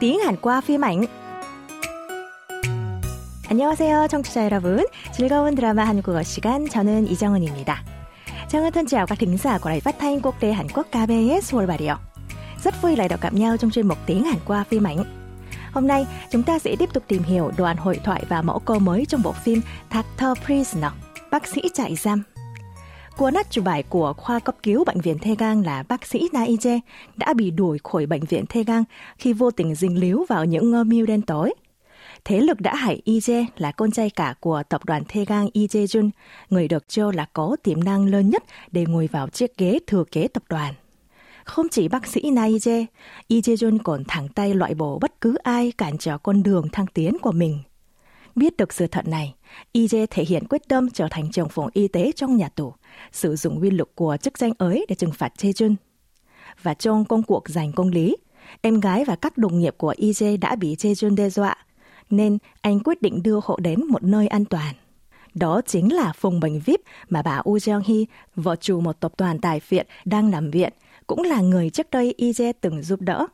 [0.00, 1.06] tiếng Hàn qua phim ảnh.
[3.48, 4.84] 안녕하세요, 청취자 여러분.
[5.12, 7.82] 즐거운 드라마 한국어 시간 저는 이정은입니다.
[8.48, 11.44] Trang thân chào các thính giả của đài phát thanh quốc tế Hàn Quốc KBS
[11.44, 11.94] Seoul Bà Rịa.
[12.64, 15.04] Rất vui lại được gặp nhau trong chuyên mục tiếng Hàn qua phim ảnh.
[15.72, 18.78] Hôm nay, chúng ta sẽ tiếp tục tìm hiểu đoạn hội thoại và mẫu câu
[18.78, 19.60] mới trong bộ phim
[19.94, 20.92] Doctor Prisoner,
[21.30, 22.22] bác sĩ trại giam.
[23.19, 26.29] Cuốn nát chủ bài của khoa cấp cứu bệnh viện Thê Gang là bác sĩ
[26.33, 26.79] Na Ije
[27.15, 28.83] đã bị đuổi khỏi bệnh viện Thê Gang
[29.17, 31.53] khi vô tình dính líu vào những ngơ mưu đen tối.
[32.25, 35.85] Thế lực đã hại Ije là con trai cả của tập đoàn Thê Gang Ije
[35.85, 36.09] Jun,
[36.49, 40.03] người được cho là có tiềm năng lớn nhất để ngồi vào chiếc ghế thừa
[40.11, 40.73] kế tập đoàn.
[41.43, 42.85] Không chỉ bác sĩ Na Ije,
[43.27, 46.87] Ije Jun còn thẳng tay loại bỏ bất cứ ai cản trở con đường thăng
[46.87, 47.59] tiến của mình.
[48.35, 49.35] Biết được sự thật này,
[49.73, 52.73] Ije thể hiện quyết tâm trở thành trưởng phòng y tế trong nhà tù,
[53.11, 55.75] sử dụng uy lực của chức danh ấy để trừng phạt Jun.
[56.61, 58.17] Và trong công cuộc giành công lý,
[58.61, 61.55] em gái và các đồng nghiệp của Ije đã bị Jun đe dọa,
[62.09, 64.75] nên anh quyết định đưa họ đến một nơi an toàn.
[65.33, 69.13] Đó chính là phòng bệnh VIP mà bà U Jeong Hee, vợ chủ một tập
[69.17, 70.73] đoàn tài phiệt đang nằm viện,
[71.07, 73.27] cũng là người trước đây Ije từng giúp đỡ.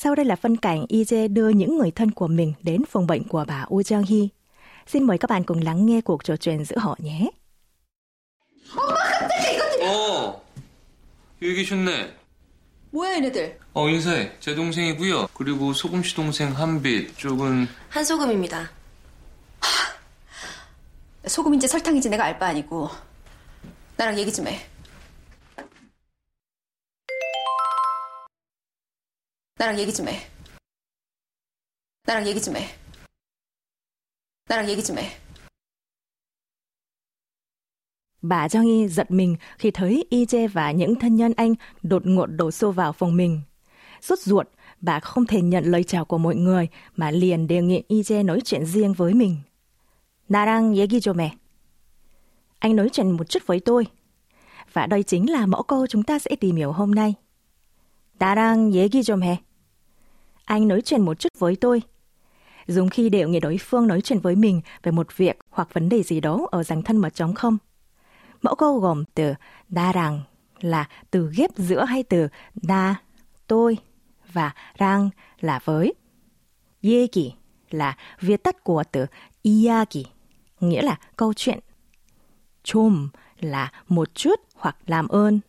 [0.00, 3.24] Sau đây là phân cảnh Ije đưa những người thân của mình đến phòng bệnh
[3.28, 4.28] của bà Woo Jung Hee.
[4.86, 7.30] Xin mời các bạn cùng lắng nghe cuộc trò chuyện giữa họ nhé.
[9.80, 10.40] 어,
[11.42, 12.14] 여기 계셨네.
[12.92, 13.58] 뭐야 얘네들?
[13.74, 14.30] 어, 인사해.
[14.40, 15.28] 제 동생이고요.
[15.34, 18.70] 그리고 소금 씨 동생 한빛 쪽은 한소금입니다.
[21.26, 22.88] 소금인지 설탕인지 내가 알 바 아니고
[23.96, 24.58] 나랑 얘기 좀 해.
[29.59, 30.19] 나랑 얘기 좀 해.
[32.05, 32.67] 나랑 얘기 좀 해.
[34.49, 35.09] 나랑 얘기 좀 해.
[38.21, 42.51] Bà Jong giật mình khi thấy Ije và những thân nhân anh đột ngột đổ
[42.51, 43.41] xô vào phòng mình.
[44.01, 44.47] Rốt ruột,
[44.81, 48.41] bà không thể nhận lời chào của mọi người mà liền đề nghị Ije nói
[48.45, 49.37] chuyện riêng với mình.
[50.29, 51.29] 나랑 얘기 좀 해.
[52.59, 53.87] Anh nói chuyện một chút với tôi.
[54.73, 57.15] Và đây chính là mẫu câu chúng ta sẽ tìm hiểu hôm nay.
[58.19, 59.37] 나랑 얘기 좀 해.
[60.48, 61.82] anh nói chuyện một chút với tôi.
[62.66, 65.88] Dùng khi đều người đối phương nói chuyện với mình về một việc hoặc vấn
[65.88, 67.58] đề gì đó ở dáng thân mật trống không.
[68.42, 69.34] Mẫu câu gồm từ
[69.68, 70.20] đa rằng
[70.60, 72.94] là từ ghép giữa hay từ đa,
[73.46, 73.78] tôi
[74.32, 75.10] và rang
[75.40, 75.94] là với.
[76.82, 77.32] Yeki
[77.70, 79.06] là viết tắt của từ
[79.42, 80.06] iyaki,
[80.60, 81.58] nghĩa là câu chuyện.
[82.62, 83.08] Chum
[83.40, 85.40] là một chút hoặc làm ơn.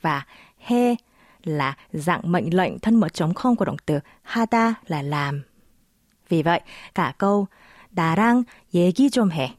[0.00, 0.26] Và
[0.58, 0.94] he
[1.43, 5.43] là dạng mệnh lệnh thân mật trống không của động từ 하다 là làm.
[6.29, 6.61] Vì vậy,
[6.95, 7.47] cả câu
[7.91, 8.43] 나랑
[8.73, 9.49] 얘기 좀 해.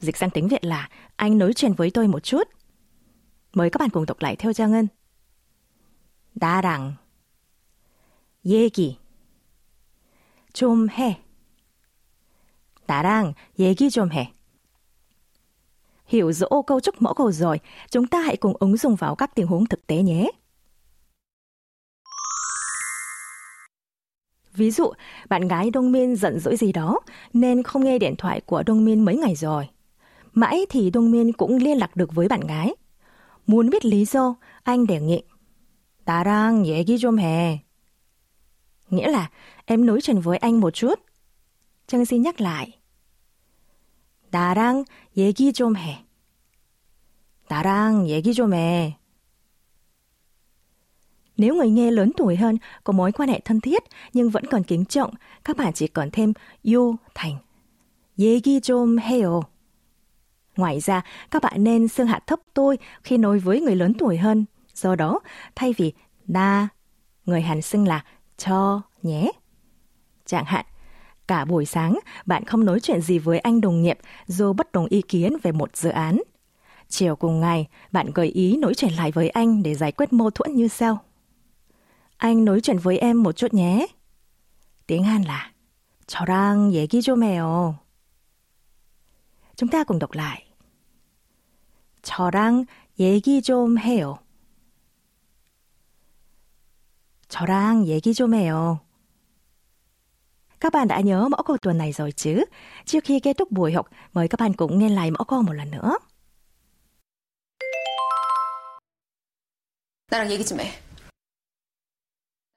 [0.00, 2.48] Dịch sang tiếng Việt là anh nói chuyện với tôi một chút.
[3.52, 4.86] Mời các bạn cùng đọc lại theo Trang Ngân.
[6.34, 6.96] 나랑
[8.44, 8.98] 얘기
[10.52, 11.20] 좀 해.
[12.86, 14.32] 나랑 얘기 좀 해.
[16.06, 17.60] Hiểu rõ câu trúc mẫu câu rồi,
[17.90, 20.30] chúng ta hãy cùng ứng dụng vào các tình huống thực tế nhé.
[24.54, 24.92] Ví dụ,
[25.28, 27.00] bạn gái Đông Min giận dỗi gì đó
[27.32, 29.68] nên không nghe điện thoại của Đông Min mấy ngày rồi.
[30.32, 32.74] Mãi thì Đông Min cũng liên lạc được với bạn gái.
[33.46, 35.22] Muốn biết lý do, anh đề nghị.
[36.06, 37.58] 나랑 얘기 좀 해.
[38.90, 39.30] Nghĩa là
[39.64, 40.94] em nói chuyện với anh một chút.
[41.86, 42.78] Trang xin nhắc lại.
[44.30, 44.84] 나랑
[45.16, 46.04] 얘기 좀 해.
[47.48, 48.98] 나랑 얘기 좀 해.
[51.36, 53.82] Nếu người nghe lớn tuổi hơn, có mối quan hệ thân thiết
[54.12, 55.14] nhưng vẫn còn kính trọng,
[55.44, 56.32] các bạn chỉ còn thêm
[56.62, 57.38] yêu thành
[58.18, 59.42] 얘기 좀 해요.
[60.56, 64.16] Ngoài ra, các bạn nên xưng hạ thấp tôi khi nói với người lớn tuổi
[64.16, 64.44] hơn.
[64.74, 65.20] Do đó,
[65.54, 65.92] thay vì
[66.26, 66.68] na,
[67.24, 68.04] người Hàn xưng là
[68.36, 69.32] cho nhé.
[70.26, 70.66] Chẳng hạn,
[71.28, 74.86] cả buổi sáng bạn không nói chuyện gì với anh đồng nghiệp do bất đồng
[74.86, 76.18] ý kiến về một dự án.
[76.88, 80.30] Chiều cùng ngày, bạn gợi ý nói chuyện lại với anh để giải quyết mâu
[80.30, 80.98] thuẫn như sau.
[82.20, 83.86] Anh nói chuyện với em một chút nhé.
[84.86, 85.52] Tiếng Hàn là
[86.06, 87.74] 저랑 얘기 좀 해요.
[89.56, 90.46] Chúng ta cùng đọc lại.
[92.02, 92.64] 저랑
[92.98, 94.14] 얘기 좀 해요.
[97.28, 98.78] 저랑 얘기 좀 해요.
[100.60, 102.44] Các bạn đã nhớ mẫu câu tuần này rồi chứ?
[102.84, 105.52] Trước khi kết thúc buổi học, mời các bạn cũng nghe lại mẫu câu một
[105.52, 105.98] lần nữa.
[110.10, 110.70] 나랑 얘기 좀 해.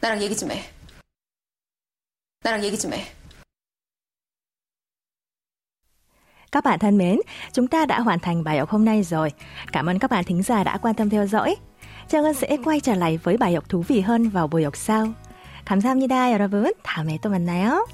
[0.04, 0.64] 나랑 얘기 좀 해.
[2.44, 3.04] 나랑 얘기 좀 해.
[6.52, 7.20] Các bạn thân mến,
[7.54, 9.32] chúng ta đã hoàn thành bài học hôm nay rồi.
[9.72, 11.56] Cảm ơn các bạn thính giả đã quan tâm theo dõi.
[12.08, 14.78] Trang Ân sẽ quay trở lại với bài học thú vị hơn vào buổi học
[14.78, 15.14] sau.
[15.66, 16.74] 감사합니다, 여러분.
[16.84, 17.86] 다음에 또 만나요.